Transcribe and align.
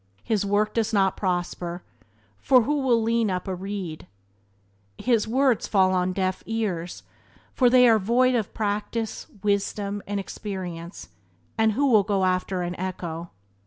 His 0.23 0.43
work 0.43 0.73
does 0.73 0.91
not 0.93 1.15
prosper, 1.15 1.83
for 2.39 2.63
who 2.63 2.79
will 2.79 3.03
lean 3.03 3.29
upon 3.29 3.51
a 3.51 3.55
reed? 3.55 4.07
His 4.97 5.27
words 5.27 5.67
fall 5.67 5.89
upon 5.91 6.11
deaf 6.13 6.41
ears, 6.47 7.03
for 7.53 7.69
they 7.69 7.87
are 7.87 7.99
void 7.99 8.33
of 8.33 8.51
practice, 8.51 9.27
wisdom, 9.43 10.01
and 10.07 10.19
experience, 10.19 11.09
and 11.55 11.73
who 11.73 11.85
will 11.91 12.01
go 12.01 12.25
after 12.25 12.63
an 12.63 12.75
echo? 12.79 13.29